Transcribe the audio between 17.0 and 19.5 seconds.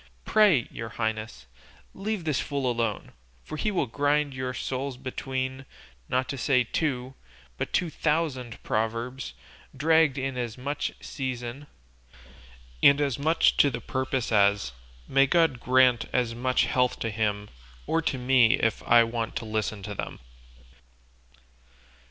to him, or to me if I want to